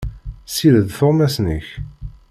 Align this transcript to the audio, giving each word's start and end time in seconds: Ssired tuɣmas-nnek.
Ssired 0.47 0.87
tuɣmas-nnek. 0.97 1.67